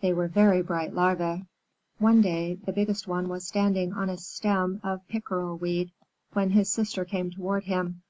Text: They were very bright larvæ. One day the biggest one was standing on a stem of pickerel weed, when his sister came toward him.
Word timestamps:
They 0.00 0.14
were 0.14 0.28
very 0.28 0.62
bright 0.62 0.94
larvæ. 0.94 1.46
One 1.98 2.22
day 2.22 2.54
the 2.54 2.72
biggest 2.72 3.06
one 3.06 3.28
was 3.28 3.46
standing 3.46 3.92
on 3.92 4.08
a 4.08 4.16
stem 4.16 4.80
of 4.82 5.06
pickerel 5.08 5.58
weed, 5.58 5.92
when 6.32 6.52
his 6.52 6.70
sister 6.72 7.04
came 7.04 7.30
toward 7.30 7.64
him. 7.64 8.00